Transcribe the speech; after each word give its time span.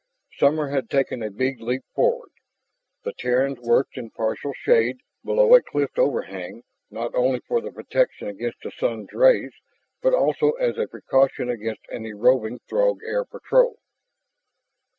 Summer 0.39 0.69
had 0.69 0.89
taken 0.89 1.21
a 1.21 1.29
big 1.29 1.61
leap 1.61 1.83
forward. 1.93 2.31
The 3.03 3.13
Terrans 3.13 3.59
worked 3.59 3.97
in 3.97 4.09
partial 4.09 4.51
shade 4.55 4.97
below 5.23 5.53
a 5.53 5.61
cliff 5.61 5.91
overhang, 5.95 6.63
not 6.89 7.13
only 7.13 7.39
for 7.41 7.61
the 7.61 7.71
protection 7.71 8.27
against 8.27 8.61
the 8.63 8.71
sun's 8.71 9.13
rays, 9.13 9.51
but 10.01 10.15
also 10.15 10.53
as 10.53 10.79
a 10.79 10.87
precaution 10.87 11.51
against 11.51 11.85
any 11.91 12.13
roving 12.13 12.57
Throg 12.67 13.01
air 13.05 13.23
patrol. 13.25 13.77